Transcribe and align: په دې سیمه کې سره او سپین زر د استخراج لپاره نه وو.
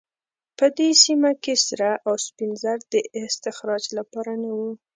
په 0.57 0.65
دې 0.77 0.89
سیمه 1.03 1.31
کې 1.43 1.55
سره 1.67 1.89
او 2.07 2.13
سپین 2.25 2.51
زر 2.61 2.79
د 2.93 2.95
استخراج 3.23 3.83
لپاره 3.97 4.31
نه 4.43 4.49
وو. 4.57 4.69